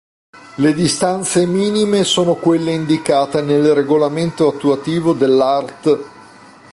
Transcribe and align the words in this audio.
Le 0.55 0.73
distanze 0.73 1.45
minime 1.45 2.03
sono 2.03 2.33
quelle 2.33 2.73
indicate 2.73 3.43
nel 3.43 3.71
regolamento 3.75 4.47
attuativo 4.47 5.13
dell'art. 5.13 6.03